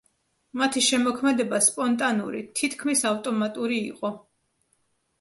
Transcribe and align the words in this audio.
მათი 0.61 0.81
შემოქმედება 0.85 1.59
სპონტანური, 1.67 2.43
თითქმის 2.63 3.07
ავტომატური 3.13 3.81
იყო. 3.95 4.17